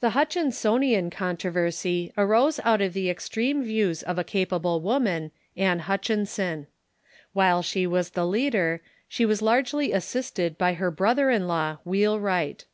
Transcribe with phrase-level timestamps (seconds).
[0.00, 6.66] The Ilutchinsonian controversy arose out of the extreme views of a capable Avoman, Ann Hutchinson.
[7.32, 11.30] While she was jfig the leader, she Avas largely assisted by her broth Hutchinsonian er
[11.30, 12.64] in law, AVheelwriglit.